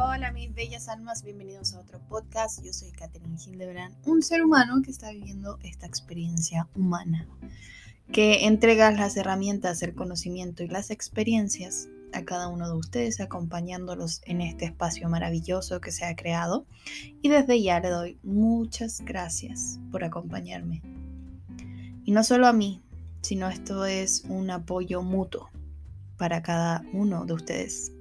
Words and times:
Hola 0.00 0.30
mis 0.30 0.54
bellas 0.54 0.88
almas, 0.88 1.24
bienvenidos 1.24 1.74
a 1.74 1.80
otro 1.80 1.98
podcast. 2.08 2.62
Yo 2.62 2.72
soy 2.72 2.92
Catherine 2.92 3.36
Hildebrand, 3.36 3.96
un 4.06 4.22
ser 4.22 4.44
humano 4.44 4.80
que 4.80 4.92
está 4.92 5.10
viviendo 5.10 5.58
esta 5.64 5.86
experiencia 5.86 6.68
humana, 6.76 7.26
que 8.12 8.46
entrega 8.46 8.92
las 8.92 9.16
herramientas, 9.16 9.82
el 9.82 9.96
conocimiento 9.96 10.62
y 10.62 10.68
las 10.68 10.92
experiencias 10.92 11.88
a 12.12 12.24
cada 12.24 12.46
uno 12.46 12.68
de 12.68 12.76
ustedes, 12.76 13.18
acompañándolos 13.18 14.20
en 14.24 14.40
este 14.40 14.66
espacio 14.66 15.08
maravilloso 15.08 15.80
que 15.80 15.90
se 15.90 16.04
ha 16.04 16.14
creado. 16.14 16.64
Y 17.20 17.28
desde 17.28 17.60
ya 17.60 17.80
le 17.80 17.88
doy 17.88 18.18
muchas 18.22 19.00
gracias 19.00 19.80
por 19.90 20.04
acompañarme. 20.04 20.80
Y 22.04 22.12
no 22.12 22.22
solo 22.22 22.46
a 22.46 22.52
mí, 22.52 22.84
sino 23.20 23.48
esto 23.48 23.84
es 23.84 24.22
un 24.28 24.48
apoyo 24.52 25.02
mutuo 25.02 25.50
para 26.16 26.40
cada 26.40 26.84
uno 26.92 27.24
de 27.24 27.32
ustedes 27.32 27.97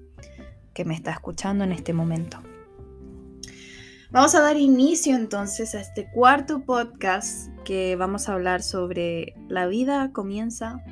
que 0.78 0.86
me 0.86 0.94
está 0.94 1.10
escuchando 1.10 1.64
en 1.64 1.72
este 1.72 1.92
momento. 1.92 2.38
Vamos 4.12 4.36
a 4.36 4.42
dar 4.42 4.58
inicio 4.58 5.16
entonces 5.16 5.74
a 5.74 5.82
este 5.82 6.08
cuarto 6.12 6.66
podcast 6.66 7.50
que 7.66 7.96
vamos 7.96 8.30
a 8.30 8.34
hablar 8.34 8.62
sobre 8.62 9.34
la 9.48 9.66
vida 9.66 10.12
comienza 10.14 10.84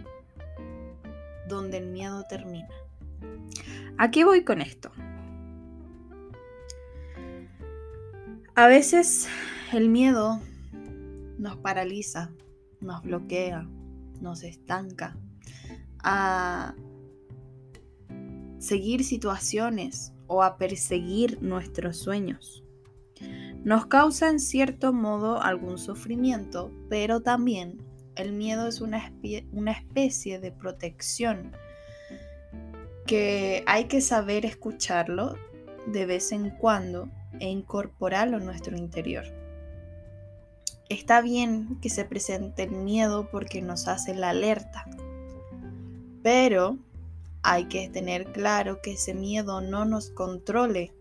donde 1.47 1.77
el 1.77 1.85
miedo 1.85 2.25
termina. 2.27 2.67
¿A 3.99 4.09
qué 4.09 4.25
voy 4.25 4.43
con 4.43 4.59
esto? 4.59 4.91
A 8.55 8.65
veces 8.65 9.27
el 9.71 9.89
miedo 9.89 10.41
nos 11.37 11.57
paraliza, 11.57 12.31
nos 12.81 13.03
bloquea, 13.03 13.69
nos 14.19 14.41
estanca 14.41 15.15
a 15.99 16.73
seguir 18.65 19.03
situaciones 19.03 20.11
o 20.27 20.41
a 20.41 20.57
perseguir 20.57 21.41
nuestros 21.41 21.97
sueños. 21.97 22.63
Nos 23.63 23.85
causa 23.85 24.29
en 24.29 24.39
cierto 24.39 24.91
modo 24.91 25.41
algún 25.41 25.77
sufrimiento, 25.77 26.71
pero 26.89 27.21
también 27.21 27.77
el 28.15 28.31
miedo 28.31 28.67
es 28.67 28.81
una, 28.81 29.13
una 29.51 29.71
especie 29.71 30.39
de 30.39 30.51
protección 30.51 31.51
que 33.05 33.63
hay 33.67 33.85
que 33.85 34.01
saber 34.01 34.45
escucharlo 34.45 35.35
de 35.85 36.07
vez 36.07 36.31
en 36.31 36.49
cuando 36.49 37.09
e 37.39 37.47
incorporarlo 37.47 38.37
en 38.37 38.45
nuestro 38.45 38.75
interior. 38.75 39.25
Está 40.89 41.21
bien 41.21 41.79
que 41.81 41.89
se 41.89 42.05
presente 42.05 42.63
el 42.63 42.71
miedo 42.71 43.29
porque 43.31 43.61
nos 43.61 43.87
hace 43.87 44.15
la 44.15 44.29
alerta, 44.29 44.85
pero 46.23 46.79
hay 47.45 47.65
que 47.65 47.89
tener 47.89 48.31
claro 48.31 48.81
que 48.81 48.93
ese 48.93 49.13
miedo 49.13 49.61
no 49.61 49.85
nos 49.85 50.09
controle 50.09 50.95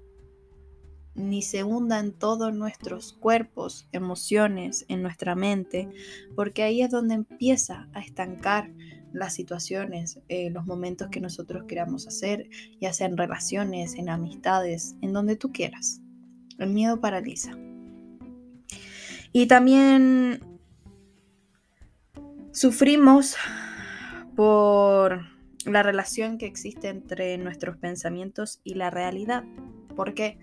ni 1.14 1.40
se 1.40 1.64
hunda 1.64 2.00
en 2.00 2.12
todos 2.12 2.52
nuestros 2.52 3.14
cuerpos, 3.14 3.88
emociones, 3.92 4.84
en 4.88 5.00
nuestra 5.00 5.34
mente, 5.34 5.88
porque 6.36 6.62
ahí 6.62 6.82
es 6.82 6.90
donde 6.90 7.14
empieza 7.14 7.88
a 7.94 8.00
estancar 8.00 8.70
las 9.12 9.32
situaciones, 9.32 10.18
eh, 10.28 10.50
los 10.50 10.66
momentos 10.66 11.08
que 11.08 11.20
nosotros 11.20 11.64
queramos 11.66 12.06
hacer, 12.06 12.50
ya 12.78 12.92
sea 12.92 13.06
en 13.06 13.16
relaciones, 13.16 13.94
en 13.94 14.10
amistades, 14.10 14.96
en 15.00 15.14
donde 15.14 15.36
tú 15.36 15.50
quieras. 15.50 16.02
El 16.58 16.70
miedo 16.70 17.00
paraliza. 17.00 17.52
Y 19.32 19.46
también 19.46 20.40
sufrimos 22.52 23.36
por 24.36 25.33
la 25.66 25.82
relación 25.82 26.38
que 26.38 26.46
existe 26.46 26.88
entre 26.88 27.38
nuestros 27.38 27.76
pensamientos 27.76 28.60
y 28.64 28.74
la 28.74 28.90
realidad. 28.90 29.44
¿Por 29.96 30.14
qué? 30.14 30.38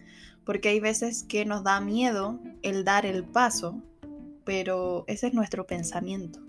Porque 0.45 0.69
hay 0.69 0.80
veces 0.80 1.23
que 1.23 1.45
nos 1.45 1.64
da 1.64 1.80
miedo 1.81 2.39
el 2.61 2.83
dar 2.83 3.05
el 3.05 3.23
paso, 3.23 3.81
pero 4.45 5.04
ese 5.08 5.27
es 5.27 5.33
nuestro 5.33 5.67
pensamiento. 5.67 6.39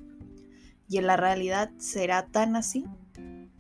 ¿Y 0.89 0.99
en 0.99 1.07
la 1.07 1.17
realidad 1.17 1.71
será 1.79 2.27
tan 2.27 2.57
así? 2.57 2.85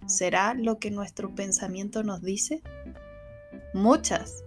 ¿Será 0.06 0.54
lo 0.54 0.78
que 0.78 0.90
nuestro 0.90 1.34
pensamiento 1.34 2.02
nos 2.02 2.22
dice? 2.22 2.62
Muchas 3.74 4.44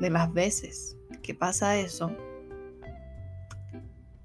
de 0.00 0.10
las 0.10 0.32
veces 0.32 0.96
que 1.22 1.34
pasa 1.34 1.76
eso, 1.76 2.14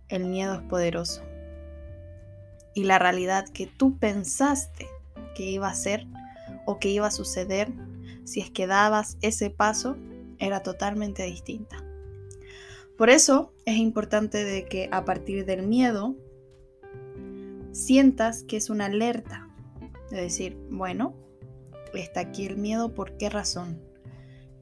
el 0.10 0.26
miedo 0.26 0.56
es 0.56 0.62
poderoso. 0.62 1.24
Y 2.74 2.84
la 2.84 3.00
realidad 3.00 3.48
que 3.48 3.68
tú 3.68 3.98
pensaste 3.98 4.88
que 5.36 5.44
iba 5.44 5.68
a 5.68 5.76
ser 5.76 6.08
o 6.66 6.80
que 6.80 6.90
iba 6.90 7.06
a 7.06 7.12
suceder 7.12 7.72
si 8.24 8.40
es 8.42 8.50
que 8.50 8.66
dabas 8.66 9.18
ese 9.22 9.52
paso 9.52 9.98
era 10.40 10.64
totalmente 10.64 11.24
distinta. 11.24 11.84
Por 12.98 13.10
eso 13.10 13.54
es 13.66 13.78
importante 13.78 14.44
de 14.44 14.66
que 14.66 14.90
a 14.92 15.06
partir 15.06 15.46
del 15.46 15.68
miedo 15.68 16.16
sientas 17.72 18.44
que 18.44 18.58
es 18.58 18.70
una 18.70 18.86
alerta. 18.86 19.50
De 20.10 20.22
decir, 20.22 20.58
bueno, 20.70 21.16
está 21.94 22.22
aquí 22.22 22.46
el 22.46 22.58
miedo, 22.58 22.94
¿por 22.94 23.18
qué 23.18 23.30
razón? 23.30 23.82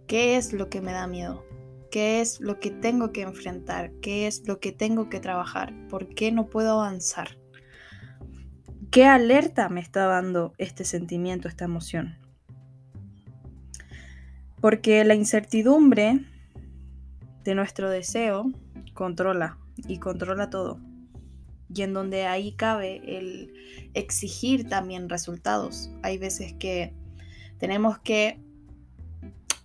¿Qué 0.07 0.37
es 0.37 0.53
lo 0.53 0.69
que 0.69 0.81
me 0.81 0.93
da 0.93 1.05
miedo? 1.05 1.45
¿Qué 1.91 2.21
es 2.21 2.39
lo 2.39 2.59
que 2.59 2.71
tengo 2.71 3.11
que 3.11 3.21
enfrentar? 3.21 3.91
¿Qué 4.01 4.25
es 4.25 4.47
lo 4.47 4.59
que 4.59 4.71
tengo 4.71 5.09
que 5.09 5.19
trabajar? 5.19 5.73
¿Por 5.89 6.07
qué 6.15 6.31
no 6.31 6.47
puedo 6.47 6.81
avanzar? 6.81 7.37
¿Qué 8.93 9.07
alerta 9.07 9.69
me 9.69 9.81
está 9.81 10.05
dando 10.05 10.53
este 10.59 10.85
sentimiento, 10.85 11.47
esta 11.47 11.65
emoción? 11.65 12.15
Porque 14.61 15.03
la 15.03 15.15
incertidumbre 15.15 16.23
de 17.43 17.55
nuestro 17.55 17.89
deseo 17.89 18.51
controla 18.93 19.57
y 19.87 19.97
controla 19.97 20.51
todo. 20.51 20.79
Y 21.73 21.81
en 21.81 21.93
donde 21.93 22.27
ahí 22.27 22.51
cabe 22.51 23.01
el 23.17 23.55
exigir 23.95 24.69
también 24.69 25.09
resultados. 25.09 25.89
Hay 26.03 26.19
veces 26.19 26.53
que 26.53 26.93
tenemos 27.57 27.97
que 27.97 28.39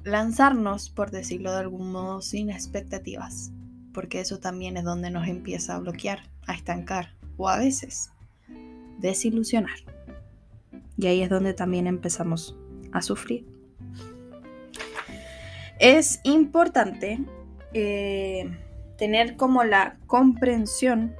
lanzarnos, 0.04 0.88
por 0.88 1.10
decirlo 1.10 1.52
de 1.52 1.58
algún 1.58 1.92
modo, 1.92 2.22
sin 2.22 2.48
expectativas. 2.48 3.50
Porque 3.92 4.20
eso 4.20 4.38
también 4.38 4.78
es 4.78 4.84
donde 4.84 5.10
nos 5.10 5.28
empieza 5.28 5.76
a 5.76 5.80
bloquear, 5.80 6.30
a 6.46 6.54
estancar. 6.54 7.14
O 7.36 7.50
a 7.50 7.58
veces 7.58 8.10
desilusionar. 8.98 9.78
Y 10.96 11.06
ahí 11.06 11.22
es 11.22 11.30
donde 11.30 11.54
también 11.54 11.86
empezamos 11.86 12.56
a 12.92 13.02
sufrir. 13.02 13.46
Es 15.78 16.20
importante 16.24 17.20
eh, 17.72 18.50
tener 18.96 19.36
como 19.36 19.62
la 19.62 19.96
comprensión 20.06 21.14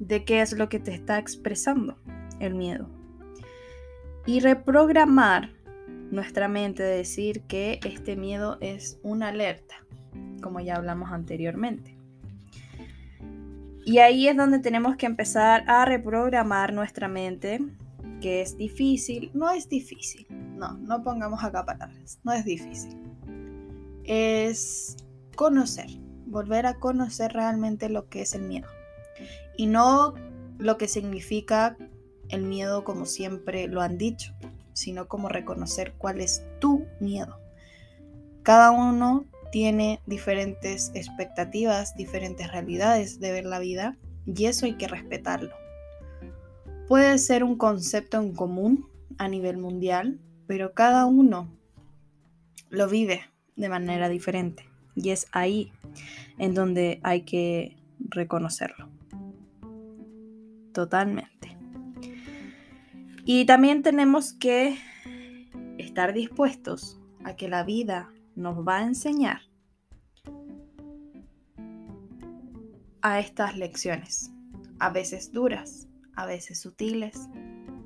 de 0.00 0.24
qué 0.24 0.40
es 0.40 0.52
lo 0.52 0.68
que 0.68 0.80
te 0.80 0.92
está 0.92 1.18
expresando 1.18 1.96
el 2.40 2.54
miedo. 2.54 2.88
Y 4.26 4.40
reprogramar 4.40 5.50
nuestra 6.10 6.48
mente 6.48 6.82
de 6.82 6.96
decir 6.96 7.42
que 7.42 7.78
este 7.84 8.16
miedo 8.16 8.58
es 8.60 8.98
una 9.02 9.28
alerta, 9.28 9.76
como 10.42 10.60
ya 10.60 10.76
hablamos 10.76 11.12
anteriormente. 11.12 11.95
Y 13.86 13.98
ahí 13.98 14.26
es 14.26 14.36
donde 14.36 14.58
tenemos 14.58 14.96
que 14.96 15.06
empezar 15.06 15.62
a 15.68 15.84
reprogramar 15.84 16.72
nuestra 16.72 17.06
mente, 17.06 17.60
que 18.20 18.40
es 18.40 18.56
difícil. 18.56 19.30
No 19.32 19.48
es 19.48 19.68
difícil, 19.68 20.26
no, 20.28 20.72
no 20.72 21.04
pongamos 21.04 21.44
acá 21.44 21.64
palabras, 21.64 22.18
no 22.24 22.32
es 22.32 22.44
difícil. 22.44 22.98
Es 24.02 24.96
conocer, 25.36 25.86
volver 26.26 26.66
a 26.66 26.80
conocer 26.80 27.32
realmente 27.32 27.88
lo 27.88 28.08
que 28.08 28.22
es 28.22 28.34
el 28.34 28.42
miedo. 28.42 28.66
Y 29.56 29.66
no 29.66 30.14
lo 30.58 30.78
que 30.78 30.88
significa 30.88 31.76
el 32.28 32.42
miedo 32.42 32.82
como 32.82 33.06
siempre 33.06 33.68
lo 33.68 33.82
han 33.82 33.98
dicho, 33.98 34.34
sino 34.72 35.06
como 35.06 35.28
reconocer 35.28 35.94
cuál 35.96 36.20
es 36.20 36.42
tu 36.58 36.84
miedo. 36.98 37.38
Cada 38.42 38.72
uno 38.72 39.26
tiene 39.50 40.00
diferentes 40.06 40.90
expectativas, 40.94 41.96
diferentes 41.96 42.50
realidades 42.50 43.20
de 43.20 43.32
ver 43.32 43.44
la 43.44 43.58
vida 43.58 43.96
y 44.26 44.46
eso 44.46 44.66
hay 44.66 44.74
que 44.74 44.88
respetarlo. 44.88 45.54
Puede 46.88 47.18
ser 47.18 47.44
un 47.44 47.56
concepto 47.56 48.18
en 48.18 48.32
común 48.32 48.88
a 49.18 49.28
nivel 49.28 49.58
mundial, 49.58 50.20
pero 50.46 50.72
cada 50.72 51.06
uno 51.06 51.50
lo 52.70 52.88
vive 52.88 53.22
de 53.56 53.68
manera 53.68 54.08
diferente 54.08 54.64
y 54.94 55.10
es 55.10 55.26
ahí 55.32 55.72
en 56.38 56.54
donde 56.54 57.00
hay 57.02 57.22
que 57.22 57.76
reconocerlo. 57.98 58.88
Totalmente. 60.72 61.56
Y 63.24 63.44
también 63.46 63.82
tenemos 63.82 64.32
que 64.32 64.78
estar 65.78 66.12
dispuestos 66.12 67.00
a 67.24 67.34
que 67.34 67.48
la 67.48 67.64
vida 67.64 68.12
nos 68.36 68.66
va 68.66 68.78
a 68.78 68.82
enseñar 68.82 69.40
a 73.02 73.18
estas 73.18 73.56
lecciones, 73.56 74.30
a 74.78 74.90
veces 74.90 75.32
duras, 75.32 75.88
a 76.14 76.26
veces 76.26 76.60
sutiles 76.60 77.28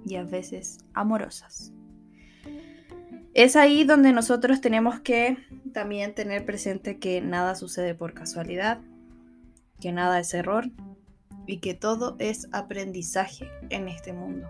y 0.05 0.17
a 0.17 0.25
veces 0.25 0.79
amorosas. 0.93 1.73
Es 3.33 3.55
ahí 3.55 3.85
donde 3.85 4.13
nosotros 4.13 4.61
tenemos 4.61 5.01
que 5.01 5.39
también 5.73 6.15
tener 6.15 6.45
presente 6.45 6.99
que 6.99 7.21
nada 7.21 7.55
sucede 7.55 7.95
por 7.95 8.13
casualidad, 8.13 8.81
que 9.81 9.93
nada 9.93 10.19
es 10.19 10.35
error 10.35 10.71
y 11.47 11.59
que 11.59 11.75
todo 11.75 12.17
es 12.19 12.49
aprendizaje 12.53 13.49
en 13.71 13.89
este 13.89 14.13
mundo. 14.13 14.49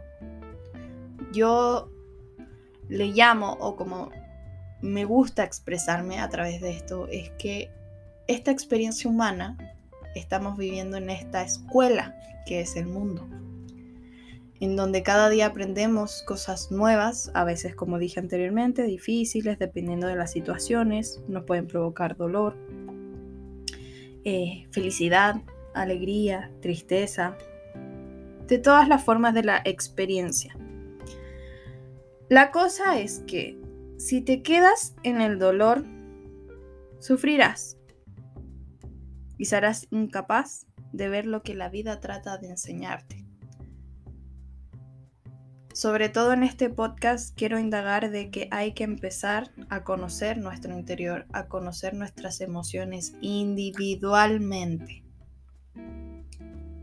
Yo 1.33 1.91
le 2.89 3.09
llamo, 3.09 3.53
o 3.61 3.77
como 3.77 4.11
me 4.83 5.05
gusta 5.05 5.45
expresarme 5.45 6.21
a 6.21 6.29
través 6.29 6.61
de 6.61 6.71
esto, 6.71 7.09
es 7.09 7.31
que 7.39 7.71
esta 8.27 8.51
experiencia 8.51 9.11
humana 9.11 9.57
estamos 10.15 10.57
viviendo 10.57 10.97
en 10.97 11.11
esta 11.11 11.43
escuela 11.43 12.17
que 12.47 12.61
es 12.61 12.77
el 12.77 12.87
mundo 12.87 13.29
en 14.61 14.77
donde 14.77 15.03
cada 15.03 15.31
día 15.31 15.47
aprendemos 15.47 16.23
cosas 16.23 16.71
nuevas, 16.71 17.31
a 17.33 17.45
veces 17.45 17.75
como 17.75 17.99
dije 17.99 18.21
anteriormente, 18.21 18.83
difíciles, 18.83 19.59
dependiendo 19.59 20.07
de 20.07 20.17
las 20.17 20.33
situaciones, 20.33 21.23
nos 21.29 21.45
pueden 21.45 21.67
provocar 21.67 22.15
dolor, 22.17 22.57
eh, 24.25 24.67
felicidad, 24.71 25.37
alegría, 25.73 26.51
tristeza, 26.61 27.39
de 28.47 28.59
todas 28.59 28.87
las 28.87 29.03
formas 29.03 29.33
de 29.33 29.45
la 29.45 29.63
experiencia. 29.65 30.55
La 32.29 32.51
cosa 32.51 33.01
es 33.01 33.21
que 33.27 33.59
si 34.01 34.23
te 34.23 34.43
quedas 34.43 34.95
en 35.03 35.21
el 35.21 35.39
dolor, 35.39 35.85
sufrirás 37.01 37.77
y 39.37 39.45
serás 39.45 39.89
incapaz 39.91 40.67
de 40.91 41.11
ver 41.11 41.27
lo 41.27 41.43
que 41.43 41.55
la 41.55 41.69
vida 41.69 42.01
trata 42.01 42.39
de 42.39 42.49
enseñarte. 42.49 43.27
Sobre 45.75 46.09
todo 46.09 46.33
en 46.33 46.45
este 46.45 46.71
podcast 46.71 47.37
quiero 47.37 47.59
indagar 47.59 48.11
de 48.11 48.31
que 48.31 48.49
hay 48.51 48.73
que 48.73 48.85
empezar 48.85 49.53
a 49.69 49.85
conocer 49.85 50.39
nuestro 50.39 50.73
interior, 50.73 51.27
a 51.35 51.49
conocer 51.49 51.93
nuestras 51.93 52.41
emociones 52.41 53.13
individualmente. 53.21 55.05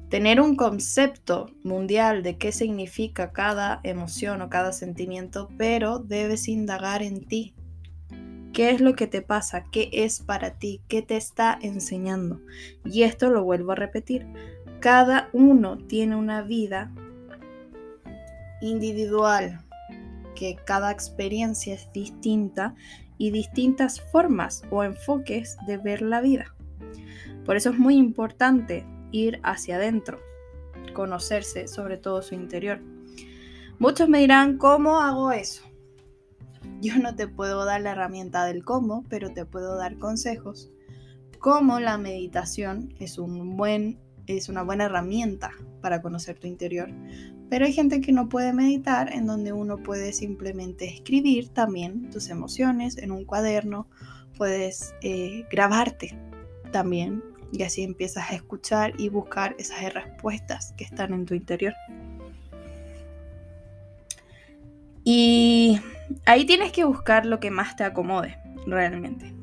Tener 0.10 0.40
un 0.40 0.56
concepto 0.56 1.52
mundial 1.64 2.24
de 2.24 2.38
qué 2.38 2.54
significa 2.54 3.34
cada 3.34 3.82
emoción 3.84 4.42
o 4.42 4.50
cada 4.50 4.72
sentimiento, 4.72 5.50
pero 5.58 6.00
debes 6.00 6.48
indagar 6.48 7.04
en 7.04 7.26
ti. 7.26 7.54
¿Qué 8.54 8.70
es 8.70 8.80
lo 8.80 8.96
que 8.96 9.08
te 9.08 9.22
pasa? 9.22 9.66
¿Qué 9.70 9.90
es 9.92 10.22
para 10.22 10.52
ti? 10.52 10.82
¿Qué 10.88 11.02
te 11.02 11.18
está 11.18 11.60
enseñando? 11.62 12.40
Y 12.86 13.04
esto 13.04 13.30
lo 13.30 13.44
vuelvo 13.44 13.74
a 13.74 13.76
repetir. 13.76 14.26
Cada 14.80 15.30
uno 15.34 15.78
tiene 15.78 16.16
una 16.16 16.42
vida 16.42 16.90
individual, 18.62 19.60
que 20.36 20.56
cada 20.56 20.90
experiencia 20.90 21.74
es 21.74 21.92
distinta 21.92 22.76
y 23.18 23.32
distintas 23.32 24.00
formas 24.00 24.64
o 24.72 24.86
enfoques 24.86 25.58
de 25.68 25.78
ver 25.78 26.02
la 26.02 26.22
vida. 26.22 26.56
Por 27.44 27.58
eso 27.58 27.72
es 27.72 27.78
muy 27.78 27.98
importante 27.98 28.86
ir 29.12 29.40
hacia 29.44 29.76
adentro, 29.76 30.20
conocerse 30.94 31.68
sobre 31.68 31.98
todo 31.98 32.22
su 32.22 32.36
interior. 32.36 32.80
Muchos 33.80 34.10
me 34.10 34.20
dirán, 34.20 34.58
¿cómo 34.58 35.00
hago 35.00 35.32
eso? 35.32 35.64
Yo 36.82 36.98
no 36.98 37.16
te 37.16 37.28
puedo 37.28 37.66
dar 37.66 37.82
la 37.82 37.92
herramienta 37.92 38.46
del 38.46 38.64
cómo, 38.64 39.04
pero 39.10 39.32
te 39.32 39.46
puedo 39.46 39.78
dar 39.78 39.98
consejos. 39.98 40.72
Cómo 41.40 41.80
la 41.80 41.98
meditación 41.98 42.94
es, 43.00 43.18
un 43.18 43.58
buen, 43.58 44.00
es 44.26 44.50
una 44.50 44.64
buena 44.64 44.86
herramienta 44.86 45.52
para 45.82 46.02
conocer 46.02 46.40
tu 46.40 46.48
interior. 46.48 46.90
Pero 47.50 47.66
hay 47.66 47.74
gente 47.74 48.02
que 48.02 48.12
no 48.12 48.30
puede 48.30 48.52
meditar, 48.54 49.14
en 49.14 49.26
donde 49.26 49.54
uno 49.54 49.78
puede 49.78 50.12
simplemente 50.12 50.86
escribir 50.86 51.50
también 51.50 52.10
tus 52.10 52.30
emociones 52.30 52.98
en 52.98 53.12
un 53.12 53.26
cuaderno, 53.26 53.88
puedes 54.38 54.94
eh, 55.02 55.46
grabarte 55.50 56.18
también 56.72 57.24
y 57.52 57.64
así 57.64 57.84
empiezas 57.84 58.32
a 58.32 58.36
escuchar 58.36 58.94
y 58.98 59.10
buscar 59.10 59.56
esas 59.58 59.94
respuestas 59.94 60.74
que 60.78 60.84
están 60.84 61.14
en 61.14 61.26
tu 61.26 61.34
interior. 61.34 61.74
Y 65.04 65.80
ahí 66.26 66.46
tienes 66.46 66.72
que 66.72 66.84
buscar 66.84 67.26
lo 67.26 67.40
que 67.40 67.50
más 67.50 67.76
te 67.76 67.86
acomode 67.86 68.38
realmente. 68.66 69.34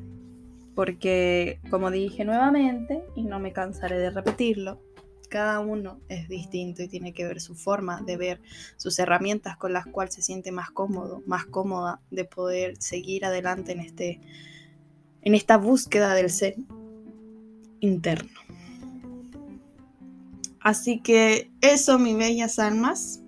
Porque, 0.75 1.59
como 1.69 1.89
dije 1.89 2.25
nuevamente, 2.25 3.03
y 3.15 3.23
no 3.23 3.39
me 3.39 3.53
cansaré 3.53 3.97
de 3.97 4.11
repetirlo, 4.11 4.81
cada 5.27 5.59
uno 5.59 5.99
es 6.07 6.27
distinto 6.29 6.83
y 6.83 6.87
tiene 6.87 7.13
que 7.13 7.25
ver 7.25 7.41
su 7.41 7.55
forma 7.55 8.01
de 8.01 8.17
ver, 8.17 8.41
sus 8.77 8.99
herramientas 8.99 9.57
con 9.57 9.73
las 9.73 9.85
cuales 9.85 10.13
se 10.13 10.21
siente 10.21 10.51
más 10.51 10.69
cómodo, 10.69 11.23
más 11.25 11.45
cómoda 11.45 11.99
de 12.11 12.25
poder 12.25 12.77
seguir 12.77 13.25
adelante 13.25 13.71
en, 13.71 13.79
este, 13.79 14.21
en 15.21 15.35
esta 15.35 15.57
búsqueda 15.57 16.13
del 16.13 16.29
ser 16.29 16.55
interno. 17.79 18.39
Así 20.59 20.99
que 20.99 21.51
eso, 21.61 21.99
mis 21.99 22.17
bellas 22.17 22.57
almas. 22.57 23.21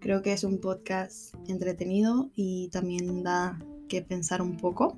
Creo 0.00 0.22
que 0.22 0.32
es 0.32 0.44
un 0.44 0.58
podcast 0.58 1.34
entretenido 1.46 2.30
y 2.34 2.68
también 2.68 3.22
da 3.22 3.58
que 3.88 4.00
pensar 4.00 4.40
un 4.40 4.56
poco. 4.56 4.96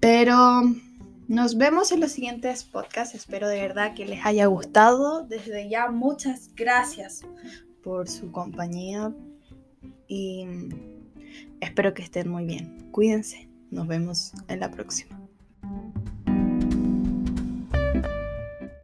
Pero 0.00 0.60
nos 1.26 1.56
vemos 1.56 1.90
en 1.92 2.00
los 2.00 2.12
siguientes 2.12 2.64
podcasts. 2.64 3.14
Espero 3.14 3.48
de 3.48 3.62
verdad 3.62 3.94
que 3.94 4.04
les 4.04 4.26
haya 4.26 4.44
gustado. 4.44 5.26
Desde 5.26 5.70
ya 5.70 5.90
muchas 5.90 6.50
gracias 6.54 7.22
por 7.82 8.08
su 8.08 8.30
compañía 8.30 9.14
y 10.06 10.46
espero 11.60 11.94
que 11.94 12.02
estén 12.02 12.28
muy 12.28 12.44
bien. 12.44 12.90
Cuídense. 12.90 13.48
Nos 13.70 13.86
vemos 13.86 14.32
en 14.48 14.60
la 14.60 14.70
próxima. 14.70 15.23